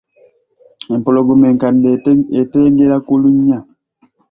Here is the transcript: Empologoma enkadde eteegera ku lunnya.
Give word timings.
Empologoma 0.95 1.45
enkadde 1.51 1.89
eteegera 2.41 2.97
ku 3.07 3.13
lunnya. 3.21 3.59